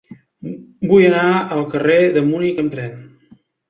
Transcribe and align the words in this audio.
Vull 0.93 1.05
anar 1.11 1.27
al 1.59 1.63
carrer 1.77 2.01
de 2.19 2.27
Munic 2.35 2.67
amb 2.67 2.77
tren. 2.79 3.03